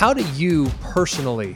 [0.00, 1.54] how do you personally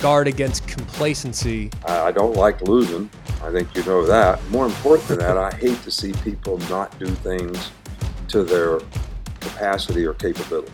[0.00, 1.70] guard against complacency?
[1.86, 3.08] I don't like losing.
[3.40, 4.44] I think you know that.
[4.50, 7.70] More important than that, I hate to see people not do things
[8.30, 8.80] to their
[9.38, 10.72] capacity or capability.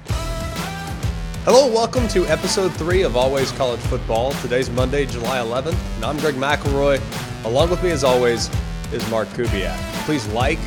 [1.45, 4.33] Hello, welcome to episode three of Always College Football.
[4.41, 7.03] Today's Monday, July 11th, and I'm Greg McElroy.
[7.45, 8.49] Along with me, as always,
[8.95, 9.77] is Mark Kubiak.
[10.07, 10.59] Please like,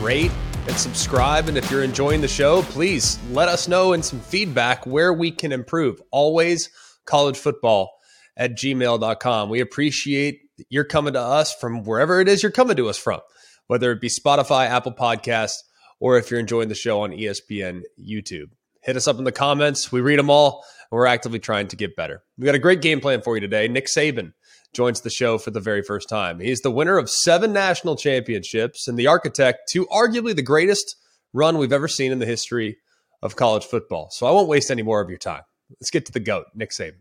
[0.00, 0.32] rate,
[0.68, 1.48] and subscribe.
[1.48, 5.30] And if you're enjoying the show, please let us know in some feedback where we
[5.30, 6.00] can improve.
[6.12, 6.68] Always
[7.06, 7.90] college football
[8.36, 9.48] at gmail.com.
[9.48, 13.20] We appreciate you're coming to us from wherever it is you're coming to us from,
[13.66, 15.62] whether it be Spotify, Apple Podcasts,
[16.00, 18.50] or if you're enjoying the show on ESPN YouTube.
[18.82, 19.90] Hit us up in the comments.
[19.90, 22.22] We read them all, and we're actively trying to get better.
[22.36, 23.68] We got a great game plan for you today.
[23.68, 24.32] Nick Saban
[24.74, 26.40] joins the show for the very first time.
[26.40, 30.96] He's the winner of seven national championships and the architect to arguably the greatest
[31.32, 32.78] run we've ever seen in the history
[33.22, 34.08] of college football.
[34.10, 35.42] So I won't waste any more of your time.
[35.80, 37.00] Let's get to the GOAT, Nick Saban.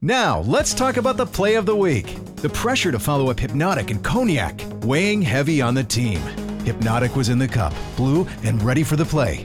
[0.00, 2.16] Now, let's talk about the play of the week.
[2.36, 6.20] The pressure to follow up Hypnotic and Cognac, weighing heavy on the team.
[6.64, 9.44] Hypnotic was in the cup, blue, and ready for the play.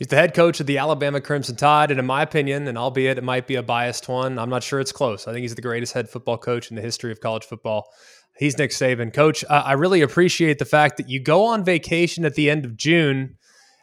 [0.00, 3.18] He's the head coach of the Alabama Crimson Tide, and in my opinion, and albeit
[3.18, 5.28] it might be a biased one, I'm not sure it's close.
[5.28, 7.92] I think he's the greatest head football coach in the history of college football.
[8.38, 9.12] He's Nick Saban.
[9.12, 12.64] Coach, uh, I really appreciate the fact that you go on vacation at the end
[12.64, 13.36] of June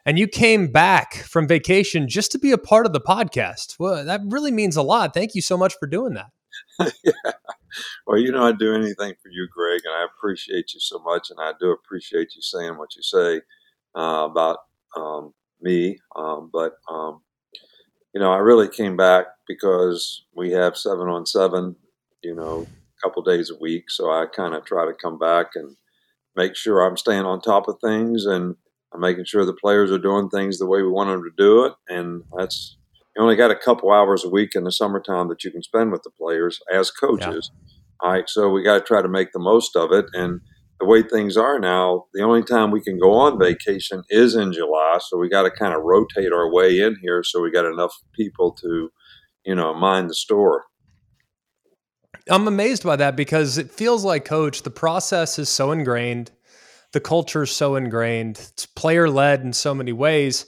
[0.08, 3.76] and you came back from vacation just to be a part of the podcast.
[3.78, 5.14] Well, that really means a lot.
[5.14, 6.32] Thank you so much for doing that.
[7.04, 7.32] yeah.
[8.08, 11.30] Well, you know, I'd do anything for you, Greg, and I appreciate you so much.
[11.30, 13.42] And I do appreciate you saying what you say
[13.96, 14.58] uh, about
[14.96, 16.00] um, me.
[16.16, 17.22] Um, but, um,
[18.14, 21.76] you know, I really came back because we have seven on seven,
[22.24, 23.90] you know, a couple days a week.
[23.90, 25.76] So I kind of try to come back and
[26.36, 28.56] make sure I'm staying on top of things and
[28.94, 31.66] I'm making sure the players are doing things the way we want them to do
[31.66, 31.74] it.
[31.90, 32.78] And that's,
[33.16, 35.92] you only got a couple hours a week in the summertime that you can spend
[35.92, 37.52] with the players as coaches.
[37.54, 37.74] Yeah.
[38.02, 38.30] All right.
[38.30, 40.06] So we got to try to make the most of it.
[40.14, 40.42] And,
[40.80, 44.54] the way things are now, the only time we can go on vacation is in
[44.54, 45.00] July.
[45.02, 47.96] So we got to kind of rotate our way in here so we got enough
[48.14, 48.90] people to,
[49.46, 50.66] you know, mind the store.
[52.30, 56.32] I'm amazed by that because it feels like, coach, the process is so ingrained,
[56.92, 60.46] the culture is so ingrained, it's player led in so many ways.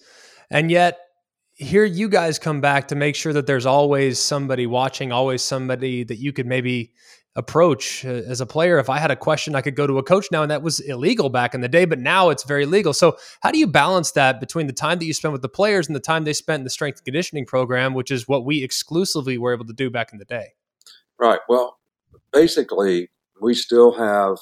[0.52, 1.00] And yet,
[1.54, 6.04] here you guys come back to make sure that there's always somebody watching, always somebody
[6.04, 6.94] that you could maybe
[7.40, 8.78] approach uh, as a player.
[8.78, 10.80] If I had a question, I could go to a coach now, and that was
[10.82, 12.94] illegal back in the day, but now it's very legal.
[12.94, 15.88] So, how do you balance that between the time that you spend with the players
[15.88, 19.38] and the time they spent in the strength conditioning program, which is what we exclusively
[19.38, 20.50] were able to do back in the day?
[21.18, 21.40] Right.
[21.48, 21.80] Well,
[22.32, 23.10] basically,
[23.42, 24.38] we still have,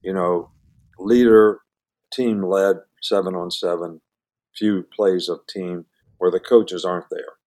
[0.00, 0.50] you know,
[0.98, 1.60] leader,
[2.12, 4.00] team led, seven on seven,
[4.56, 5.86] few plays of team
[6.18, 7.37] where the coaches aren't there.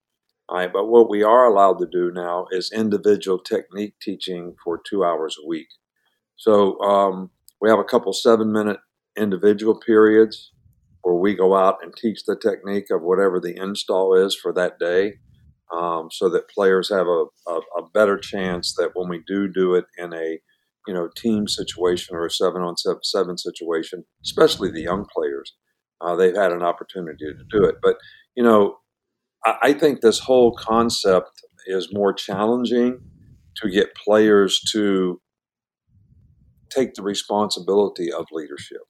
[0.51, 5.06] Right, but what we are allowed to do now is individual technique teaching for two
[5.06, 5.69] hours a week.
[6.35, 7.29] So um,
[7.62, 8.79] we have a couple seven minute
[9.17, 10.51] individual periods
[11.03, 14.78] where we go out and teach the technique of whatever the install is for that
[14.78, 15.19] day.
[15.73, 19.75] Um, so that players have a, a, a, better chance that when we do do
[19.75, 20.38] it in a
[20.86, 25.54] you know team situation or a seven on seven, seven situation, especially the young players,
[26.01, 27.75] uh, they've had an opportunity to do it.
[27.81, 27.95] But
[28.36, 28.80] you know,
[29.46, 31.32] I think this whole concept
[31.66, 33.00] is more challenging
[33.58, 35.20] to get players to
[36.70, 38.82] take the responsibility of leadership.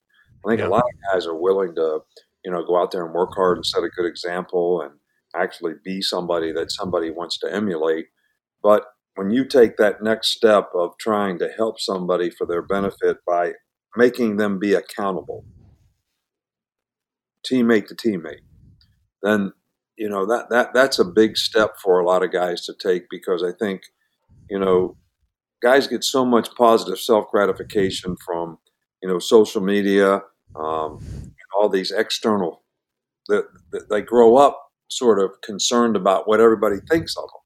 [0.45, 0.67] I think yeah.
[0.67, 1.99] a lot of guys are willing to,
[2.43, 4.93] you know, go out there and work hard and set a good example and
[5.35, 8.07] actually be somebody that somebody wants to emulate.
[8.61, 13.17] But when you take that next step of trying to help somebody for their benefit
[13.27, 13.53] by
[13.95, 15.45] making them be accountable,
[17.49, 18.41] teammate to teammate,
[19.23, 19.53] then
[20.01, 23.03] you know that that that's a big step for a lot of guys to take
[23.11, 23.83] because I think
[24.49, 24.97] you know
[25.61, 28.57] guys get so much positive self gratification from
[29.03, 30.23] you know social media,
[30.55, 30.99] um,
[31.55, 32.63] all these external.
[33.27, 34.59] That, that they grow up
[34.89, 37.41] sort of concerned about what everybody thinks of them.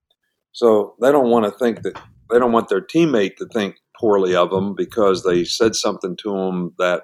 [0.54, 4.34] So they don't want to think that they don't want their teammate to think poorly
[4.34, 7.04] of them because they said something to them that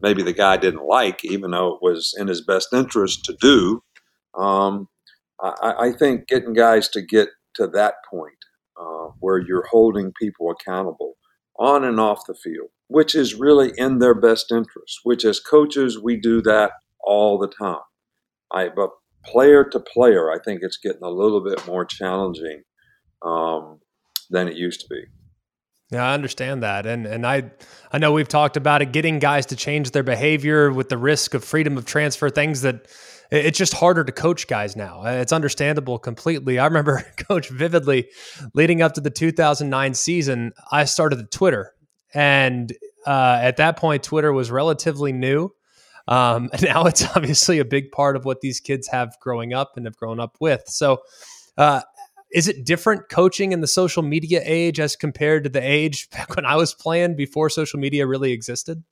[0.00, 3.82] maybe the guy didn't like, even though it was in his best interest to do.
[4.34, 4.88] Um,
[5.40, 8.38] I, I, think getting guys to get to that point
[8.80, 11.14] uh, where you're holding people accountable
[11.58, 15.00] on and off the field, which is really in their best interest.
[15.02, 17.82] Which, as coaches, we do that all the time.
[18.50, 18.90] I, but
[19.24, 22.62] player to player, I think it's getting a little bit more challenging
[23.22, 23.80] um,
[24.30, 25.04] than it used to be.
[25.90, 27.50] Yeah, I understand that, and and I
[27.92, 31.34] I know we've talked about it, getting guys to change their behavior with the risk
[31.34, 32.86] of freedom of transfer, things that
[33.32, 35.04] it's just harder to coach guys now.
[35.04, 36.58] It's understandable completely.
[36.58, 38.10] I remember, coach, vividly
[38.54, 41.72] leading up to the 2009 season, I started the Twitter.
[42.14, 42.72] And
[43.06, 45.50] uh, at that point, Twitter was relatively new.
[46.08, 49.86] Um, now it's obviously a big part of what these kids have growing up and
[49.86, 50.64] have grown up with.
[50.66, 50.98] So,
[51.56, 51.80] uh,
[52.34, 56.34] is it different coaching in the social media age as compared to the age back
[56.36, 58.82] when I was playing before social media really existed?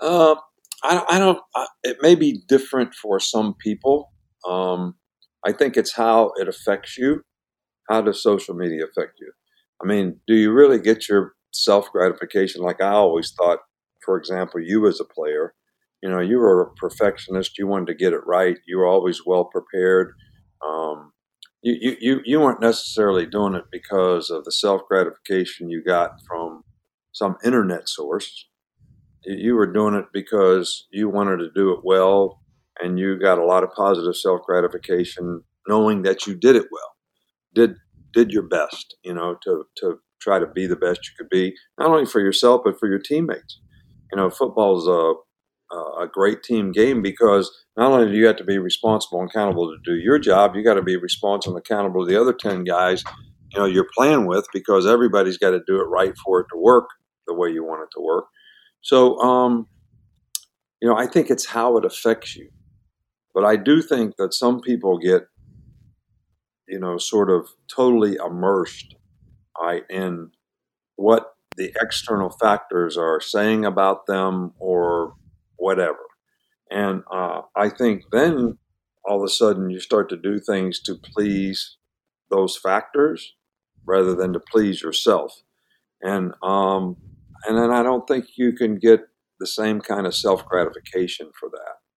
[0.00, 0.36] Um,
[0.82, 1.38] I, I don't.
[1.54, 4.12] I, it may be different for some people.
[4.48, 4.94] Um,
[5.46, 7.22] I think it's how it affects you.
[7.88, 9.32] How does social media affect you?
[9.82, 12.62] I mean, do you really get your self gratification?
[12.62, 13.60] Like I always thought,
[14.04, 15.54] for example, you as a player,
[16.02, 17.58] you know, you were a perfectionist.
[17.58, 18.58] You wanted to get it right.
[18.66, 20.12] You were always well prepared.
[20.66, 21.12] Um,
[21.62, 26.62] you, you, you weren't necessarily doing it because of the self gratification you got from
[27.12, 28.46] some internet source
[29.24, 32.40] you were doing it because you wanted to do it well
[32.80, 36.96] and you got a lot of positive self gratification knowing that you did it well.
[37.54, 37.76] Did
[38.14, 41.54] did your best you know to to try to be the best you could be
[41.78, 43.60] not only for yourself but for your teammates.
[44.12, 45.14] You know football is a
[46.02, 49.68] a great team game because not only do you have to be responsible and accountable
[49.68, 52.64] to do your job you got to be responsible and accountable to the other 10
[52.64, 53.02] guys
[53.52, 56.58] you know you're playing with because everybody's got to do it right for it to
[56.58, 56.86] work
[57.26, 58.24] the way you want it to work
[58.80, 59.66] so, um,
[60.80, 62.50] you know, I think it's how it affects you.
[63.34, 65.28] But I do think that some people get,
[66.66, 68.94] you know, sort of totally immersed
[69.60, 70.30] right, in
[70.96, 75.14] what the external factors are saying about them or
[75.56, 75.98] whatever.
[76.70, 78.58] And uh, I think then
[79.04, 81.76] all of a sudden you start to do things to please
[82.30, 83.34] those factors
[83.84, 85.42] rather than to please yourself.
[86.02, 86.96] And um,
[87.46, 89.00] and then I don't think you can get
[89.40, 91.90] the same kind of self gratification for that.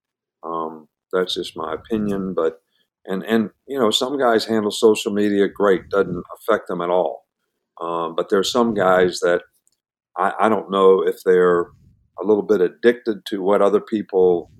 [0.48, 2.62] Um, that's just my opinion, but
[3.06, 7.26] and and you know some guys handle social media great, doesn't affect them at all.
[7.82, 9.42] Um, but there's some guys that
[10.18, 11.62] I, I don't know if they're
[12.22, 14.52] a little bit addicted to what other people,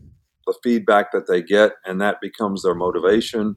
[0.48, 3.56] the feedback that they get, and that becomes their motivation.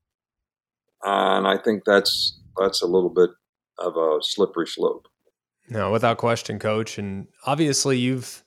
[1.05, 3.31] And I think that's that's a little bit
[3.79, 5.07] of a slippery slope.
[5.69, 6.99] No, without question, coach.
[6.99, 8.45] And obviously, you've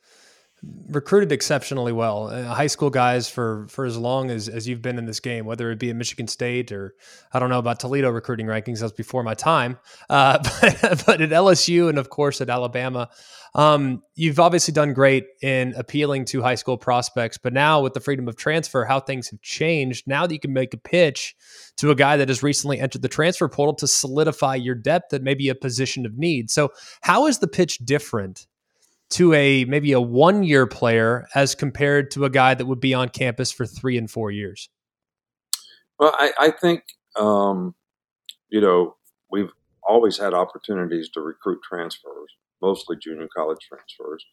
[0.89, 2.27] recruited exceptionally well.
[2.27, 5.45] Uh, high school guys for for as long as as you've been in this game,
[5.45, 6.95] whether it be at Michigan State or
[7.33, 8.79] I don't know about Toledo recruiting rankings.
[8.79, 9.77] That's before my time.
[10.09, 13.09] Uh, but, but at LSU and of course at Alabama,
[13.55, 17.37] um, you've obviously done great in appealing to high school prospects.
[17.37, 20.07] But now with the freedom of transfer, how things have changed.
[20.07, 21.35] Now that you can make a pitch
[21.77, 25.23] to a guy that has recently entered the transfer portal to solidify your depth at
[25.23, 26.49] maybe a position of need.
[26.51, 28.47] So how is the pitch different?
[29.09, 32.93] to a maybe a one year player as compared to a guy that would be
[32.93, 34.69] on campus for three and four years?
[35.99, 36.83] Well, I, I think,
[37.15, 37.73] um,
[38.49, 38.95] you know,
[39.31, 39.49] we've
[39.87, 44.25] always had opportunities to recruit transfers, mostly junior college transfers.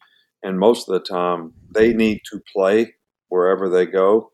[0.43, 2.93] And most of the time, they need to play
[3.29, 4.31] wherever they go.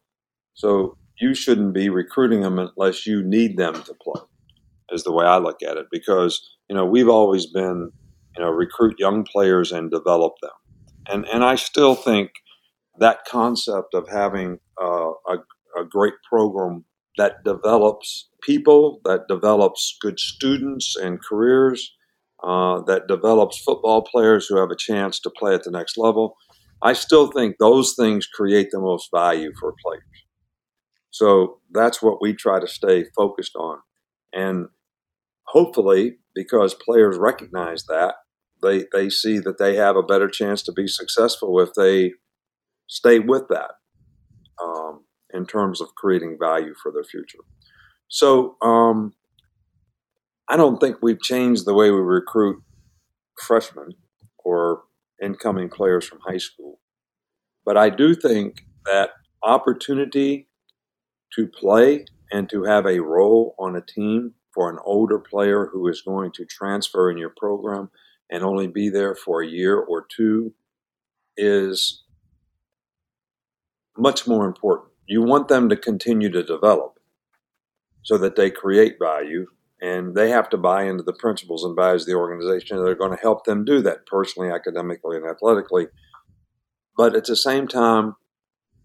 [0.53, 4.21] So you shouldn't be recruiting them unless you need them to play,
[4.91, 5.88] is the way I look at it.
[5.91, 7.91] Because, you know, we've always been
[8.38, 10.51] you know, recruit young players and develop them.
[11.07, 12.31] And and I still think
[13.00, 15.38] that concept of having uh, a,
[15.77, 16.86] a great program
[17.17, 21.95] that develops people, that develops good students and careers,
[22.43, 26.36] uh, that develops football players who have a chance to play at the next level.
[26.81, 30.03] I still think those things create the most value for players.
[31.12, 33.79] So that's what we try to stay focused on.
[34.33, 34.67] And
[35.48, 38.15] hopefully, because players recognize that,
[38.62, 42.13] they they see that they have a better chance to be successful if they
[42.88, 43.71] stay with that
[44.63, 47.39] um, in terms of creating value for their future.
[48.07, 49.13] So um,
[50.48, 52.62] I don't think we've changed the way we recruit
[53.39, 53.93] freshmen
[54.43, 54.83] or
[55.21, 56.79] incoming players from high school.
[57.65, 59.12] But I do think that
[59.43, 60.48] opportunity
[61.36, 65.88] to play and to have a role on a team for an older player who
[65.88, 67.89] is going to transfer in your program
[68.29, 70.53] and only be there for a year or two
[71.38, 72.03] is
[73.98, 74.89] much more important.
[75.05, 77.00] You want them to continue to develop
[78.03, 79.48] so that they create value
[79.82, 82.96] and they have to buy into the principles and values of the organization that are
[82.96, 85.88] going to help them do that personally, academically, and athletically.
[86.96, 88.16] But at the same time,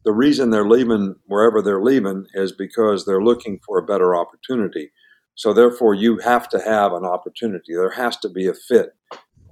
[0.05, 4.91] the reason they're leaving wherever they're leaving is because they're looking for a better opportunity.
[5.35, 7.75] So therefore, you have to have an opportunity.
[7.75, 8.91] There has to be a fit,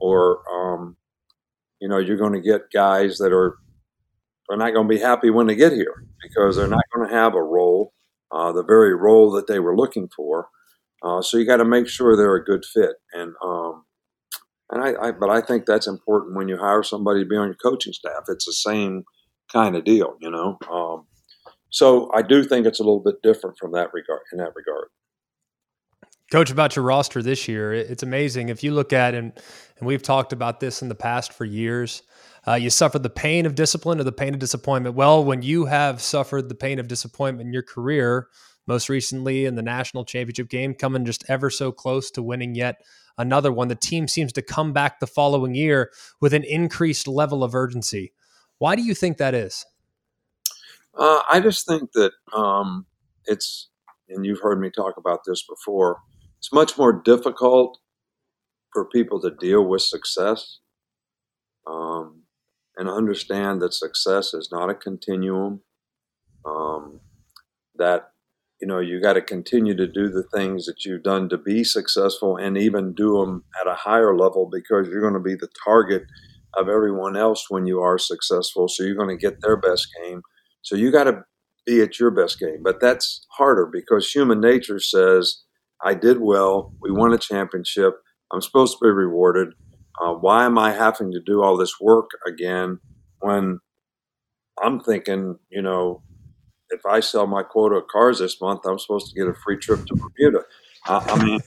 [0.00, 0.96] or um,
[1.80, 3.58] you know, you're going to get guys that are
[4.48, 7.14] are not going to be happy when they get here because they're not going to
[7.14, 7.92] have a role,
[8.30, 10.48] uh, the very role that they were looking for.
[11.04, 13.84] Uh, so you got to make sure they're a good fit, and um,
[14.70, 17.48] and I, I, but I think that's important when you hire somebody to be on
[17.48, 18.24] your coaching staff.
[18.28, 19.04] It's the same
[19.52, 20.58] kind of deal, you know.
[20.70, 21.06] Um,
[21.68, 24.88] so I do think it's a little bit different from that regard in that regard.
[26.32, 28.48] Coach, about your roster this year, it's amazing.
[28.48, 29.32] If you look at and
[29.78, 32.02] and we've talked about this in the past for years.
[32.46, 34.94] Uh, you suffered the pain of discipline or the pain of disappointment.
[34.94, 38.28] Well, when you have suffered the pain of disappointment in your career,
[38.66, 42.76] most recently in the national championship game, coming just ever so close to winning yet
[43.18, 45.90] another one, the team seems to come back the following year
[46.20, 48.12] with an increased level of urgency.
[48.58, 49.64] Why do you think that is?
[50.96, 52.86] Uh, I just think that um,
[53.26, 53.68] it's,
[54.08, 55.98] and you've heard me talk about this before,
[56.38, 57.78] it's much more difficult
[58.72, 60.58] for people to deal with success
[61.66, 62.22] um,
[62.76, 65.62] and understand that success is not a continuum.
[66.44, 67.00] Um,
[67.76, 68.10] that
[68.64, 71.62] you know you got to continue to do the things that you've done to be
[71.64, 75.50] successful, and even do them at a higher level because you're going to be the
[75.62, 76.04] target
[76.56, 78.66] of everyone else when you are successful.
[78.66, 80.22] So you're going to get their best game.
[80.62, 81.24] So you got to
[81.66, 85.42] be at your best game, but that's harder because human nature says,
[85.84, 86.72] "I did well.
[86.80, 88.00] We won a championship."
[88.32, 89.48] I'm supposed to be rewarded.
[90.00, 92.78] Uh, why am I having to do all this work again
[93.20, 93.60] when
[94.62, 96.02] I'm thinking, you know,
[96.74, 99.58] if I sell my quota of cars this month, I'm supposed to get a free
[99.58, 100.44] trip to Bermuda.
[100.86, 101.40] Uh, I mean,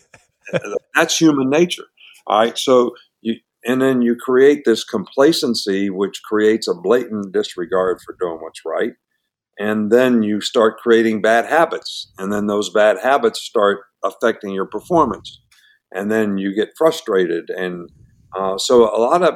[0.96, 1.86] that's human nature.
[2.26, 2.58] All right.
[2.58, 8.40] So you, and then you create this complacency, which creates a blatant disregard for doing
[8.42, 8.94] what's right.
[9.60, 12.12] And then you start creating bad habits.
[12.18, 15.42] And then those bad habits start affecting your performance
[15.92, 17.50] and then you get frustrated.
[17.50, 17.90] And
[18.38, 19.36] uh, so a lot of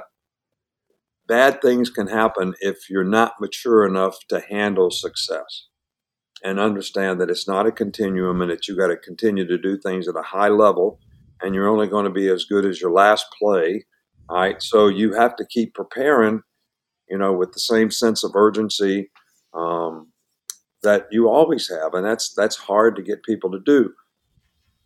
[1.27, 5.67] bad things can happen if you're not mature enough to handle success
[6.43, 9.77] and understand that it's not a continuum and that you got to continue to do
[9.77, 11.00] things at a high level
[11.41, 13.86] and you're only going to be as good as your last play.
[14.29, 14.62] All right.
[14.62, 16.41] So you have to keep preparing,
[17.10, 19.12] you know, with the same sense of urgency
[19.53, 20.12] um,
[20.83, 21.93] that you always have.
[21.93, 23.93] And that's, that's hard to get people to do.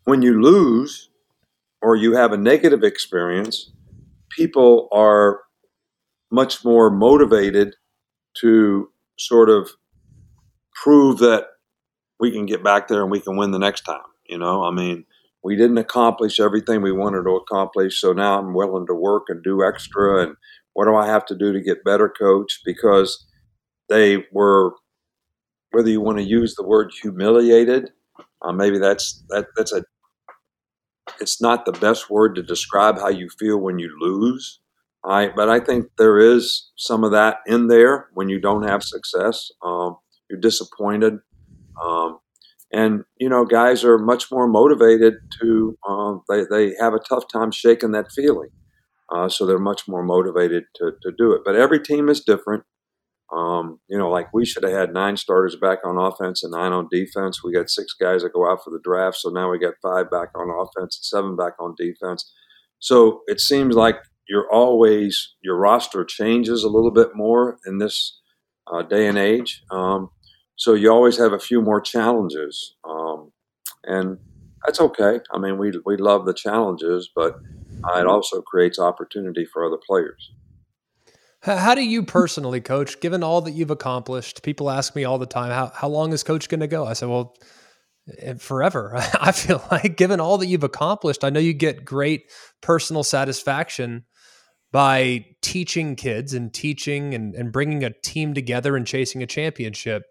[0.04, 1.10] When you lose,
[1.82, 3.70] or you have a negative experience,
[4.30, 5.40] people are
[6.30, 7.74] much more motivated
[8.40, 9.70] to sort of
[10.82, 11.46] prove that
[12.20, 14.00] we can get back there and we can win the next time.
[14.28, 15.04] You know, I mean,
[15.42, 19.42] we didn't accomplish everything we wanted to accomplish, so now I'm willing to work and
[19.42, 20.22] do extra.
[20.22, 20.36] And
[20.72, 22.60] what do I have to do to get better, coach?
[22.64, 23.26] Because
[23.88, 24.72] they were,
[25.70, 27.90] whether you want to use the word humiliated,
[28.42, 29.84] uh, maybe that's that that's a
[31.20, 34.60] it's not the best word to describe how you feel when you lose.
[35.04, 38.82] I, but I think there is some of that in there when you don't have
[38.82, 39.50] success.
[39.62, 39.96] Um,
[40.28, 41.14] you're disappointed.
[41.82, 42.18] Um,
[42.72, 47.24] and, you know, guys are much more motivated to, uh, they, they have a tough
[47.32, 48.50] time shaking that feeling.
[49.14, 51.42] Uh, so they're much more motivated to, to do it.
[51.44, 52.64] But every team is different.
[53.32, 56.72] Um, you know, like we should have had nine starters back on offense and nine
[56.72, 57.42] on defense.
[57.42, 60.10] We got six guys that go out for the draft, so now we got five
[60.10, 62.32] back on offense and seven back on defense.
[62.78, 63.96] So it seems like
[64.28, 68.20] you're always your roster changes a little bit more in this
[68.72, 69.62] uh, day and age.
[69.72, 70.10] Um,
[70.56, 73.32] so you always have a few more challenges, um,
[73.84, 74.18] and
[74.64, 75.20] that's okay.
[75.32, 77.36] I mean, we we love the challenges, but
[77.84, 80.32] uh, it also creates opportunity for other players.
[81.42, 84.42] How do you personally, coach, given all that you've accomplished?
[84.42, 86.84] People ask me all the time, how, how long is coach going to go?
[86.84, 87.36] I said, well,
[88.18, 88.92] eh, forever.
[89.20, 92.32] I feel like, given all that you've accomplished, I know you get great
[92.62, 94.06] personal satisfaction
[94.72, 100.02] by teaching kids and teaching and, and bringing a team together and chasing a championship.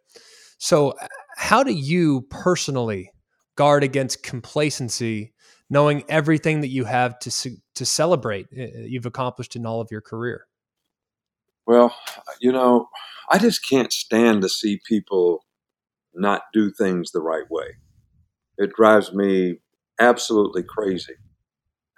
[0.58, 0.94] So,
[1.38, 3.12] how do you personally
[3.56, 5.34] guard against complacency,
[5.70, 10.02] knowing everything that you have to to celebrate uh, you've accomplished in all of your
[10.02, 10.48] career?
[11.68, 11.96] Well,
[12.40, 12.90] you know,
[13.30, 15.46] I just can't stand to see people
[16.14, 17.76] not do things the right way.
[18.58, 19.58] It drives me
[20.00, 21.16] absolutely crazy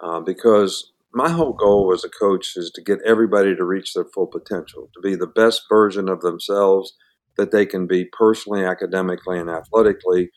[0.00, 4.04] uh, because my whole goal as a coach is to get everybody to reach their
[4.04, 6.94] full potential, to be the best version of themselves
[7.38, 10.30] that they can be personally, academically, and athletically.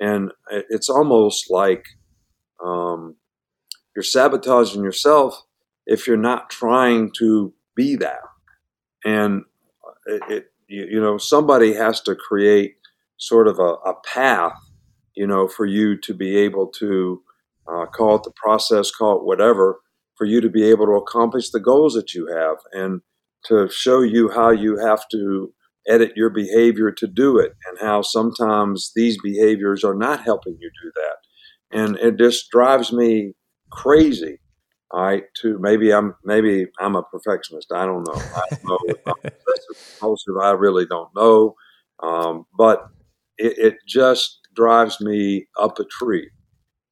[0.00, 1.84] And it's almost like
[2.64, 3.16] um,
[3.94, 5.42] you're sabotaging yourself
[5.86, 8.20] if you're not trying to be that.
[9.04, 9.42] And
[10.06, 12.76] it, it you, you, know, somebody has to create
[13.18, 14.58] sort of a, a, path,
[15.14, 17.22] you know, for you to be able to
[17.66, 19.80] uh, call it the process, call it whatever,
[20.16, 23.00] for you to be able to accomplish the goals that you have and
[23.44, 25.52] to show you how you have to
[25.88, 30.70] edit your behavior to do it and how sometimes these behaviors are not helping you
[30.82, 31.78] do that.
[31.78, 33.34] And it just drives me
[33.70, 34.40] crazy.
[34.90, 37.70] All right, to maybe I'm maybe I'm a perfectionist.
[37.74, 38.14] I don't know.
[38.14, 39.30] I don't know if I'm
[40.00, 40.34] compulsive.
[40.42, 41.54] I really don't know.
[42.02, 42.86] Um, but
[43.36, 46.30] it, it just drives me up a tree.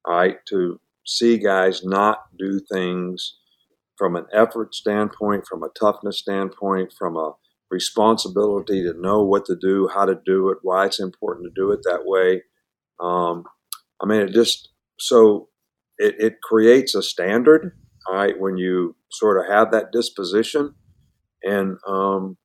[0.05, 3.37] All right, to see guys not do things
[3.97, 7.31] from an effort standpoint, from a toughness standpoint, from a
[7.69, 11.71] responsibility to know what to do, how to do it, why it's important to do
[11.71, 12.43] it that way.
[12.99, 13.43] Um,
[14.01, 14.69] I mean, it just
[14.99, 15.49] so
[15.97, 17.77] it, it creates a standard,
[18.09, 20.75] right, when you sort of have that disposition,
[21.43, 22.37] and um,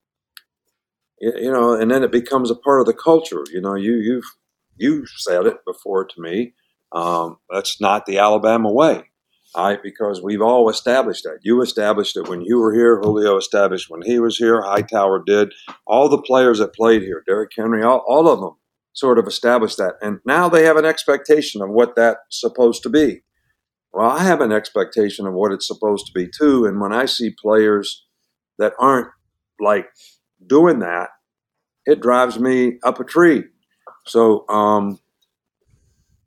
[1.21, 3.45] you, you know, and then it becomes a part of the culture.
[3.53, 4.37] You know, you you've
[4.77, 6.55] you said it before to me.
[6.93, 9.12] Um, that's not the Alabama way.
[9.55, 11.41] Right, because we've all established that.
[11.43, 12.99] You established it when you were here.
[13.01, 14.63] Julio established when he was here.
[14.63, 15.53] Hightower did.
[15.87, 18.57] All the players that played here, Derrick Henry, all, all of them
[18.95, 19.95] sort of established that.
[20.01, 23.23] And now they have an expectation of what that's supposed to be.
[23.93, 26.65] Well, I have an expectation of what it's supposed to be too.
[26.65, 28.07] And when I see players
[28.59, 29.09] that aren't
[29.61, 29.87] like
[30.47, 31.11] doing that,
[31.85, 33.45] it drives me up a tree.
[34.07, 34.99] So, um,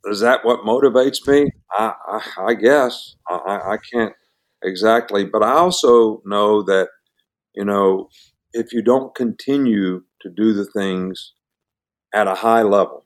[0.05, 1.51] is that what motivates me?
[1.71, 4.13] I, I, I guess I, I can't
[4.63, 6.89] exactly, but I also know that
[7.55, 8.09] you know
[8.53, 11.33] if you don't continue to do the things
[12.13, 13.05] at a high level,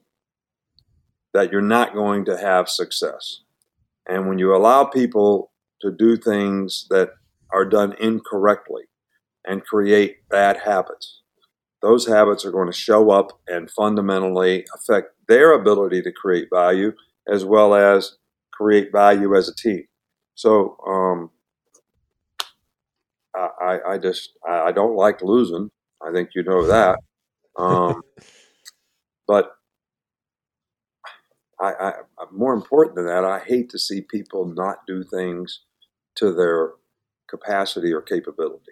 [1.34, 3.42] that you're not going to have success.
[4.08, 7.10] And when you allow people to do things that
[7.52, 8.84] are done incorrectly
[9.46, 11.22] and create bad habits,
[11.82, 16.92] those habits are going to show up and fundamentally affect their ability to create value
[17.32, 18.18] as well as
[18.52, 19.86] create value as a team.
[20.36, 21.32] So um,
[23.36, 25.70] I, I just I don't like losing.
[26.02, 27.00] I think you know that.
[27.58, 28.02] Um,
[29.28, 29.52] but
[31.62, 31.94] I, I,
[32.32, 35.62] more important than that, I hate to see people not do things
[36.16, 36.72] to their
[37.30, 38.72] capacity or capability.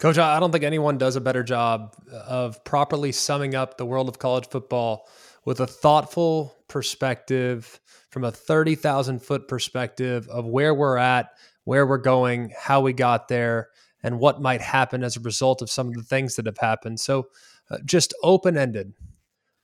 [0.00, 4.08] Coach, I don't think anyone does a better job of properly summing up the world
[4.08, 5.08] of college football
[5.44, 7.80] with a thoughtful perspective
[8.10, 11.30] from a 30,000 foot perspective of where we're at,
[11.64, 13.68] where we're going, how we got there,
[14.02, 17.00] and what might happen as a result of some of the things that have happened.
[17.00, 17.28] So,
[17.70, 18.92] uh, just open ended,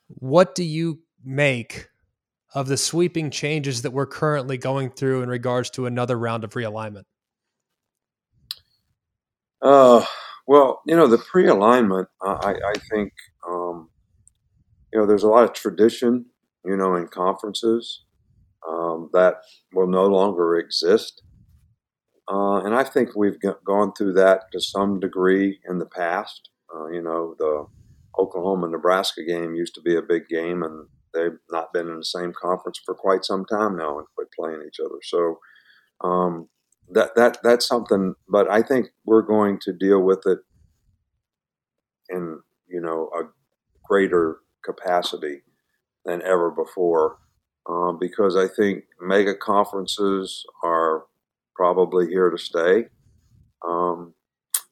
[0.07, 1.89] what do you make
[2.55, 6.55] of the sweeping changes that we're currently going through in regards to another round of
[6.55, 7.05] realignment?
[9.63, 10.05] Uh,
[10.47, 13.13] well, you know, the realignment, I, I think,
[13.49, 13.91] um,
[14.93, 16.27] you know, there's a lot of tradition,
[16.65, 18.05] you know, in conferences
[18.69, 19.37] um, that
[19.73, 21.23] will no longer exist.
[22.31, 26.49] Uh, and I think we've gone through that to some degree in the past.
[26.75, 27.67] Uh, you know, the
[28.19, 32.05] Oklahoma Nebraska game used to be a big game, and they've not been in the
[32.05, 34.99] same conference for quite some time now and quit playing each other.
[35.03, 35.39] So
[36.03, 36.49] um,
[36.93, 38.15] that that that's something.
[38.29, 40.39] But I think we're going to deal with it
[42.09, 43.25] in you know a
[43.85, 45.43] greater capacity
[46.05, 47.19] than ever before,
[47.69, 51.05] um, because I think mega conferences are
[51.55, 52.87] probably here to stay.
[53.67, 54.15] Um,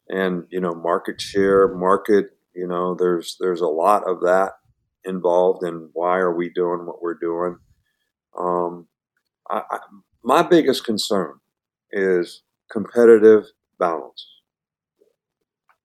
[0.09, 2.31] and you know, market share, market.
[2.55, 4.53] You know, there's there's a lot of that
[5.05, 7.59] involved in why are we doing what we're doing.
[8.39, 8.89] Um,
[9.51, 9.79] I, I,
[10.25, 11.35] my biggest concern
[11.93, 13.45] is competitive
[13.79, 14.27] balance.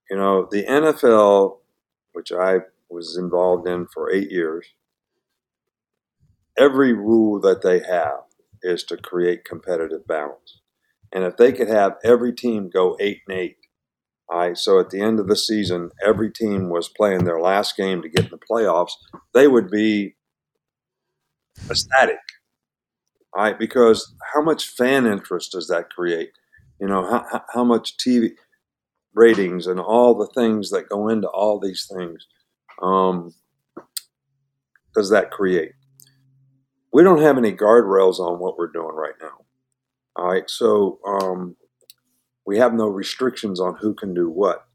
[0.10, 1.60] You know, the NFL,
[2.14, 4.68] which I was involved in for eight years,
[6.58, 8.22] every rule that they have
[8.62, 10.62] is to create competitive balance.
[11.12, 13.58] And if they could have every team go eight and eight,
[14.30, 17.76] all right, so at the end of the season, every team was playing their last
[17.78, 18.94] game to get in the playoffs,
[19.34, 20.16] they would be
[21.70, 22.20] ecstatic.
[23.36, 26.30] Right, because how much fan interest does that create?
[26.80, 28.32] You know, how, how much TV
[29.16, 32.28] ratings and all the things that go into all these things
[32.82, 33.34] um,
[34.94, 35.72] does that create?
[36.92, 39.46] We don't have any guardrails on what we're doing right now.
[40.16, 41.56] All right, so um,
[42.46, 44.66] we have no restrictions on who can do what.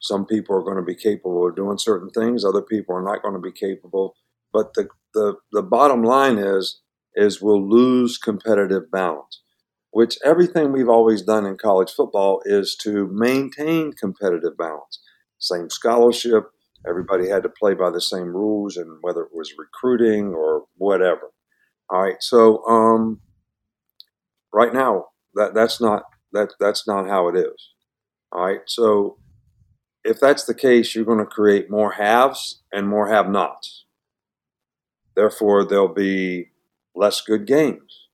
[0.00, 3.22] Some people are going to be capable of doing certain things, other people are not
[3.22, 4.14] going to be capable.
[4.50, 6.80] But the, the, the bottom line is,
[7.14, 9.42] is we'll lose competitive balance,
[9.90, 15.00] which everything we've always done in college football is to maintain competitive balance.
[15.38, 16.50] Same scholarship,
[16.86, 21.32] everybody had to play by the same rules, and whether it was recruiting or whatever.
[21.90, 23.20] All right, so um,
[24.52, 27.70] right now that that's not that that's not how it is.
[28.32, 29.18] All right, so
[30.04, 33.84] if that's the case, you're going to create more haves and more have nots.
[35.14, 36.50] Therefore, there'll be
[36.98, 38.08] less good games.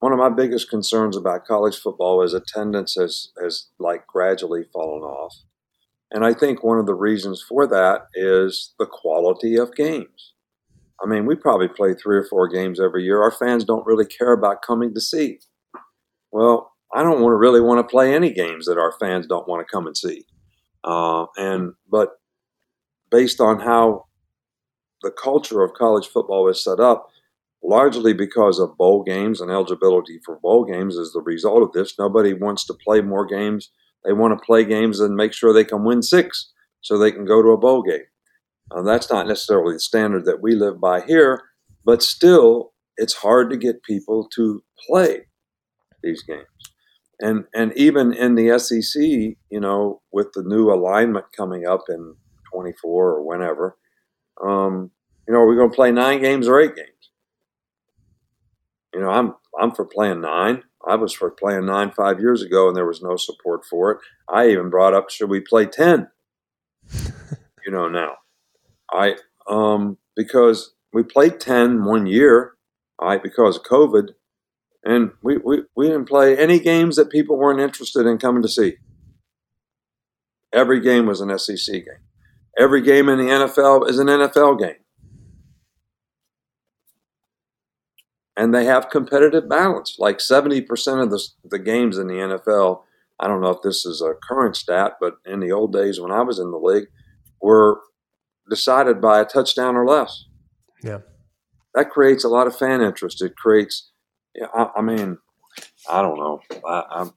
[0.00, 5.02] One of my biggest concerns about college football is attendance has, has like gradually fallen
[5.02, 5.34] off.
[6.10, 10.34] And I think one of the reasons for that is the quality of games.
[11.02, 13.22] I mean, we probably play three or four games every year.
[13.22, 15.38] Our fans don't really care about coming to see.
[16.30, 19.48] Well, I don't want to really want to play any games that our fans don't
[19.48, 20.26] want to come and see.
[20.84, 22.10] Uh, and but
[23.10, 24.04] based on how
[25.02, 27.08] the culture of college football is set up,
[27.64, 31.98] largely because of bowl games and eligibility for bowl games, as the result of this,
[31.98, 33.70] nobody wants to play more games.
[34.04, 37.24] They want to play games and make sure they can win six so they can
[37.24, 38.04] go to a bowl game.
[38.84, 41.42] That's not necessarily the standard that we live by here,
[41.84, 45.26] but still, it's hard to get people to play
[46.02, 46.46] these games
[47.20, 52.14] and and even in the SEC, you know, with the new alignment coming up in
[52.52, 53.76] 24 or whenever,
[54.44, 54.90] um,
[55.26, 56.88] you know, are we going to play nine games or eight games?
[58.94, 60.62] You know, I'm I'm for playing nine.
[60.86, 63.98] I was for playing nine five years ago, and there was no support for it.
[64.28, 66.08] I even brought up, should we play ten?
[67.66, 68.14] you know, now,
[68.92, 69.16] I
[69.48, 72.54] um because we played 10 one year,
[72.98, 74.10] all right, because of COVID,
[74.84, 78.48] and we, we, we didn't play any games that people weren't interested in coming to
[78.48, 78.76] see.
[80.52, 82.04] Every game was an SEC game.
[82.56, 84.76] Every game in the NFL is an NFL game.
[88.36, 89.96] And they have competitive balance.
[89.98, 90.66] Like 70%
[91.02, 92.82] of the, the games in the NFL,
[93.20, 96.10] I don't know if this is a current stat, but in the old days when
[96.10, 96.88] I was in the league,
[97.40, 97.80] were
[98.50, 100.24] decided by a touchdown or less.
[100.82, 100.98] Yeah.
[101.74, 103.22] That creates a lot of fan interest.
[103.22, 103.90] It creates
[104.54, 105.18] I, I mean,
[105.88, 106.40] I don't know.
[106.66, 107.12] I, I'm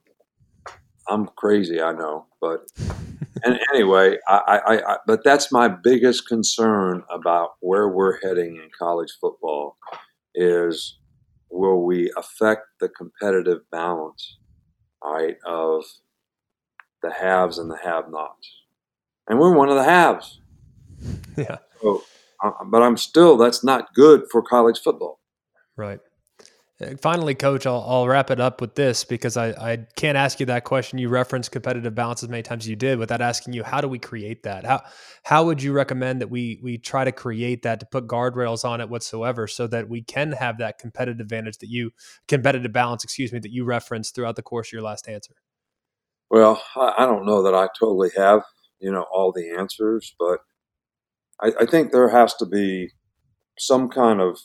[1.09, 2.67] I'm crazy, I know, but
[3.43, 8.69] and anyway, I, I, I, but that's my biggest concern about where we're heading in
[8.77, 9.77] college football
[10.35, 10.97] is
[11.49, 14.37] will we affect the competitive balance,
[15.03, 15.83] right, of
[17.01, 18.63] the haves and the have-nots,
[19.27, 20.41] and we're one of the haves.
[21.37, 21.57] Yeah.
[21.83, 22.03] So,
[22.43, 25.19] uh, but I'm still that's not good for college football.
[25.75, 25.99] Right.
[27.01, 30.45] Finally, coach, I'll, I'll, wrap it up with this because I, I can't ask you
[30.45, 30.99] that question.
[30.99, 33.87] You referenced competitive balance as many times as you did without asking you, how do
[33.87, 34.63] we create that?
[34.63, 34.83] How,
[35.23, 38.79] how would you recommend that we, we try to create that to put guardrails on
[38.79, 41.89] it whatsoever so that we can have that competitive advantage that you,
[42.27, 45.33] competitive balance, excuse me, that you referenced throughout the course of your last answer?
[46.29, 48.43] Well, I, I don't know that I totally have,
[48.79, 50.41] you know, all the answers, but
[51.41, 52.91] I, I think there has to be
[53.57, 54.37] some kind of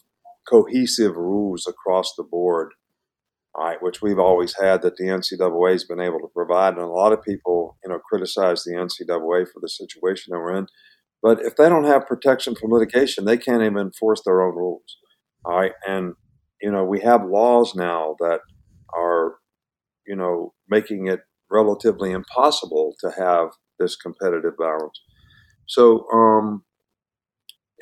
[0.49, 2.73] cohesive rules across the board,
[3.57, 6.75] right, which we've always had that the NCAA has been able to provide.
[6.75, 10.57] And a lot of people, you know, criticize the NCAA for the situation that we're
[10.57, 10.67] in.
[11.23, 14.97] But if they don't have protection from litigation, they can't even enforce their own rules.
[15.45, 15.73] All right.
[15.87, 16.15] And,
[16.61, 18.41] you know, we have laws now that
[18.97, 19.37] are,
[20.07, 25.01] you know, making it relatively impossible to have this competitive balance.
[25.67, 26.65] So, um,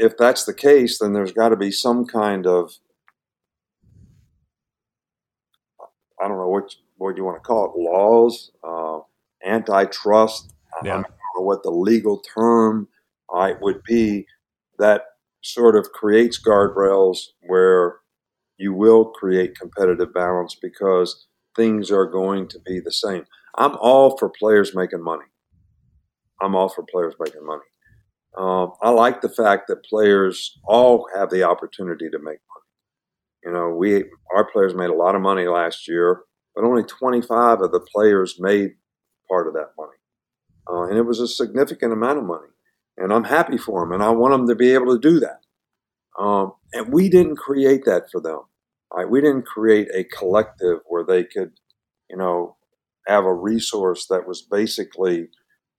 [0.01, 2.73] if that's the case, then there's got to be some kind of
[6.23, 9.01] I don't know what what you want to call it laws, uh,
[9.45, 10.53] antitrust.
[10.83, 10.93] Yeah.
[10.93, 12.89] I don't know what the legal term
[13.31, 14.27] right, would be
[14.79, 15.03] that
[15.43, 17.97] sort of creates guardrails where
[18.59, 23.25] you will create competitive balance because things are going to be the same.
[23.57, 25.25] I'm all for players making money.
[26.43, 27.63] I'm all for players making money.
[28.37, 32.67] Um, I like the fact that players all have the opportunity to make money.
[33.45, 36.23] You know, we our players made a lot of money last year,
[36.55, 38.73] but only 25 of the players made
[39.29, 39.99] part of that money,
[40.71, 42.49] uh, and it was a significant amount of money.
[42.97, 45.41] And I'm happy for them, and I want them to be able to do that.
[46.23, 48.41] Um, and we didn't create that for them.
[48.93, 49.09] Right?
[49.09, 51.53] We didn't create a collective where they could,
[52.11, 52.57] you know,
[53.07, 55.29] have a resource that was basically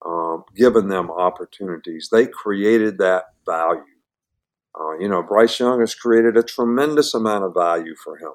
[0.04, 2.08] um, giving them opportunities.
[2.10, 3.82] They created that value.
[4.78, 8.32] Uh, you know, Bryce Young has created a tremendous amount of value for him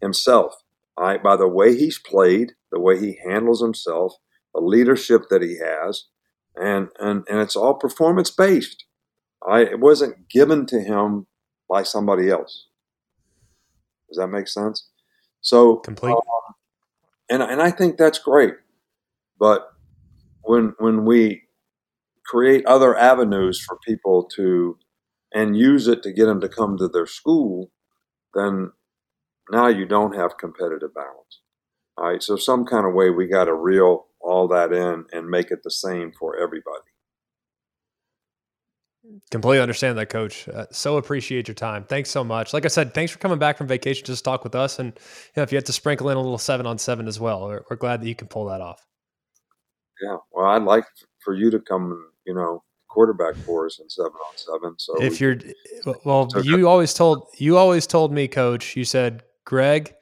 [0.00, 0.54] himself.
[0.98, 4.14] Right, by the way he's played, the way he handles himself,
[4.54, 6.04] the leadership that he has,
[6.54, 8.84] and and and it's all performance based.
[9.46, 11.26] I it wasn't given to him
[11.68, 12.68] by somebody else.
[14.08, 14.88] Does that make sense?
[15.42, 16.12] So complete.
[16.12, 16.54] Um,
[17.28, 18.54] and and I think that's great,
[19.38, 19.75] but
[20.46, 21.42] when when we
[22.24, 24.78] create other avenues for people to
[25.32, 27.70] and use it to get them to come to their school,
[28.34, 28.72] then
[29.50, 31.40] now you don't have competitive balance.
[31.98, 35.28] All right, so some kind of way we got to reel all that in and
[35.28, 36.84] make it the same for everybody.
[39.30, 40.48] Completely understand that, Coach.
[40.48, 41.84] Uh, so appreciate your time.
[41.84, 42.52] Thanks so much.
[42.52, 44.78] Like I said, thanks for coming back from vacation to just talk with us.
[44.78, 47.20] And you know, if you had to sprinkle in a little seven on seven as
[47.20, 48.84] well, we're, we're glad that you can pull that off.
[50.02, 50.84] Yeah, well, I'd like
[51.20, 54.74] for you to come, you know, quarterback for us in seven on seven.
[54.78, 55.36] So if you're,
[56.04, 58.76] well, you always told you always told me, Coach.
[58.76, 59.94] You said, Greg,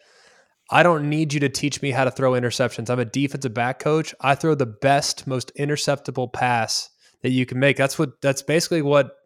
[0.71, 2.91] I don't need you to teach me how to throw interceptions.
[2.91, 4.15] I'm a defensive back coach.
[4.21, 6.91] I throw the best, most interceptable pass
[7.23, 7.77] that you can make.
[7.77, 9.17] That's what that's basically what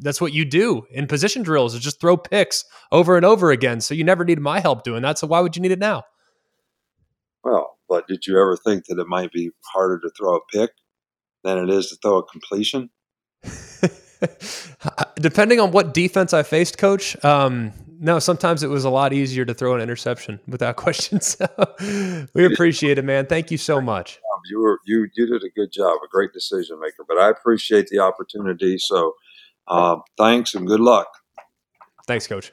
[0.00, 3.80] that's what you do in position drills is just throw picks over and over again.
[3.80, 5.18] So you never need my help doing that.
[5.18, 6.04] So why would you need it now?
[7.42, 10.70] Well, but did you ever think that it might be harder to throw a pick
[11.42, 12.90] than it is to throw a completion?
[15.16, 19.44] Depending on what defense I faced, coach, um, no, sometimes it was a lot easier
[19.44, 21.20] to throw an interception without question.
[21.20, 21.46] So
[22.34, 23.26] we appreciate it, man.
[23.26, 24.20] Thank you so much.
[24.50, 27.04] You were you you did a good job, a great decision maker.
[27.08, 28.76] But I appreciate the opportunity.
[28.78, 29.14] So
[29.68, 31.06] uh, thanks and good luck.
[32.06, 32.52] Thanks, coach.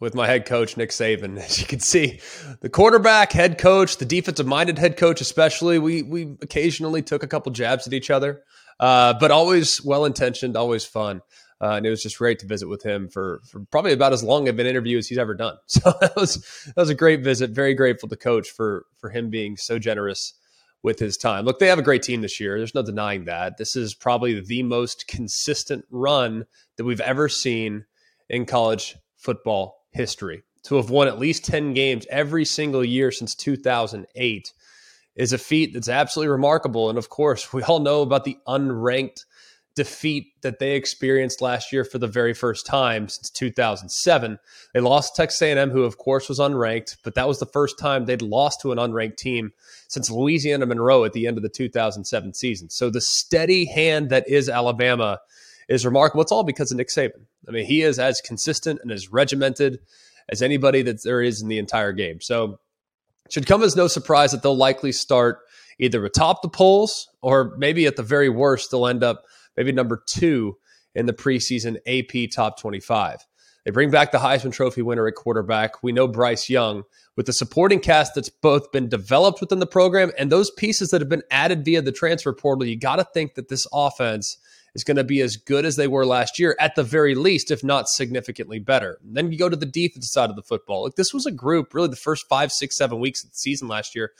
[0.00, 1.38] with my head coach, Nick Saban.
[1.44, 2.20] As you can see,
[2.60, 7.28] the quarterback, head coach, the defensive minded head coach, especially, we, we occasionally took a
[7.28, 8.42] couple jabs at each other,
[8.80, 11.20] uh, but always well intentioned, always fun.
[11.62, 14.24] Uh, and it was just great to visit with him for, for probably about as
[14.24, 15.56] long of an interview as he's ever done.
[15.66, 16.36] So that was
[16.66, 17.50] that was a great visit.
[17.50, 20.32] Very grateful to Coach for for him being so generous
[20.82, 21.44] with his time.
[21.44, 22.56] Look, they have a great team this year.
[22.56, 23.58] There's no denying that.
[23.58, 27.84] This is probably the most consistent run that we've ever seen
[28.30, 30.42] in college football history.
[30.64, 34.52] To have won at least 10 games every single year since 2008
[35.16, 36.88] is a feat that's absolutely remarkable.
[36.88, 39.24] And of course, we all know about the unranked
[39.76, 44.38] defeat that they experienced last year for the very first time since 2007.
[44.74, 48.04] They lost Texas A&M, who of course was unranked, but that was the first time
[48.04, 49.52] they'd lost to an unranked team
[49.88, 52.68] since Louisiana Monroe at the end of the 2007 season.
[52.68, 55.20] So the steady hand that is Alabama
[55.70, 56.20] is remarkable.
[56.20, 57.24] It's all because of Nick Saban.
[57.48, 59.78] I mean, he is as consistent and as regimented
[60.28, 62.20] as anybody that there is in the entire game.
[62.20, 62.58] So
[63.30, 65.38] should come as no surprise that they'll likely start
[65.78, 69.24] either atop the polls or maybe at the very worst they'll end up
[69.56, 70.56] maybe number two
[70.94, 73.24] in the preseason AP top 25.
[73.64, 75.82] They bring back the Heisman Trophy winner at quarterback.
[75.82, 76.82] We know Bryce Young
[77.16, 81.00] with the supporting cast that's both been developed within the program and those pieces that
[81.00, 82.66] have been added via the transfer portal.
[82.66, 84.38] You got to think that this offense
[84.74, 87.50] is going to be as good as they were last year, at the very least,
[87.50, 88.98] if not significantly better.
[89.02, 90.84] And then you go to the defense side of the football.
[90.84, 93.68] Like this was a group, really, the first five, six, seven weeks of the season
[93.68, 94.12] last year.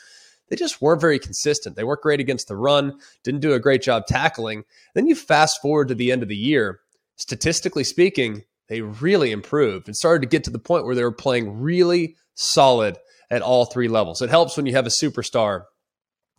[0.49, 1.77] They just weren't very consistent.
[1.77, 4.65] They weren't great against the run, didn't do a great job tackling.
[4.95, 6.81] Then you fast forward to the end of the year.
[7.17, 11.13] Statistically speaking, they really improved and started to get to the point where they were
[11.13, 12.99] playing really solid
[13.31, 14.23] at all three levels.
[14.23, 15.65] It helps when you have a superstar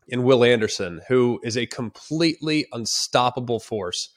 [0.07, 4.09] in Will Anderson, who is a completely unstoppable force.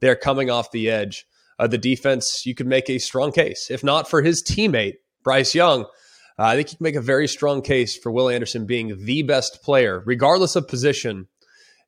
[0.00, 1.26] They're coming off the edge.
[1.58, 5.54] Uh, the defense, you could make a strong case, if not for his teammate, Bryce
[5.54, 5.82] Young.
[6.38, 9.22] Uh, I think you can make a very strong case for Will Anderson being the
[9.22, 11.28] best player, regardless of position,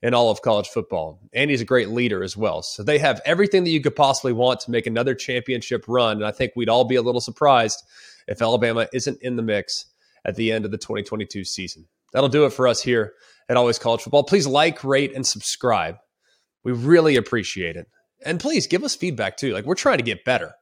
[0.05, 1.19] in all of college football.
[1.33, 2.63] And he's a great leader as well.
[2.63, 6.19] So they have everything that you could possibly want to make another championship run.
[6.19, 7.83] And I think we'd all be a little surprised
[8.29, 9.87] if Alabama isn't in the mix
[10.27, 11.87] at the end of the 2022 season.
[12.15, 13.13] That'll do it for us here
[13.49, 14.23] at Always College Football.
[14.23, 15.97] Please like, rate, and subscribe.
[16.63, 17.87] We really appreciate it.
[18.25, 19.53] And please give us feedback too.
[19.53, 20.53] Like we're trying to get better.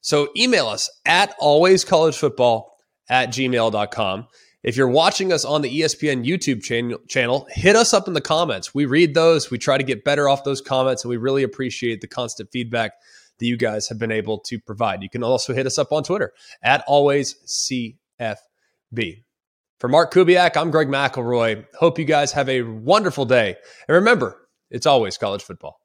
[0.00, 2.64] So email us at alwayscollegefootball
[3.10, 4.28] at gmail.com.
[4.62, 8.20] If you're watching us on the ESPN YouTube channel, channel, hit us up in the
[8.20, 8.74] comments.
[8.74, 9.50] We read those.
[9.50, 12.92] We try to get better off those comments, and we really appreciate the constant feedback
[13.38, 15.02] that you guys have been able to provide.
[15.02, 17.34] You can also hit us up on Twitter at always
[18.20, 19.24] CFB.
[19.80, 21.64] For Mark Kubiak, I'm Greg McElroy.
[21.78, 23.56] Hope you guys have a wonderful day.
[23.88, 24.36] And remember,
[24.68, 25.79] it's always college football.